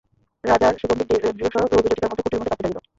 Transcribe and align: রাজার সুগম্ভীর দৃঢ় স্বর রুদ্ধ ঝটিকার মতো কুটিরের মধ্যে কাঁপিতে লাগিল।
রাজার 0.43 0.73
সুগম্ভীর 0.81 1.07
দৃঢ় 1.29 1.49
স্বর 1.53 1.63
রুদ্ধ 1.63 1.85
ঝটিকার 1.85 2.09
মতো 2.11 2.21
কুটিরের 2.21 2.39
মধ্যে 2.39 2.51
কাঁপিতে 2.51 2.65
লাগিল। 2.65 2.77